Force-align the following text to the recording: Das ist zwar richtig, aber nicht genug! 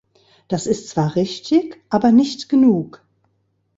Das 0.47 0.65
ist 0.65 0.89
zwar 0.89 1.15
richtig, 1.15 1.79
aber 1.91 2.11
nicht 2.11 2.49
genug! 2.49 3.05